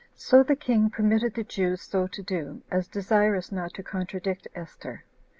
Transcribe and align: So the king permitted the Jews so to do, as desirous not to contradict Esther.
So 0.15 0.41
the 0.41 0.55
king 0.55 0.89
permitted 0.89 1.35
the 1.35 1.43
Jews 1.43 1.83
so 1.83 2.07
to 2.07 2.23
do, 2.23 2.63
as 2.71 2.87
desirous 2.87 3.51
not 3.51 3.75
to 3.75 3.83
contradict 3.83 4.47
Esther. 4.55 5.03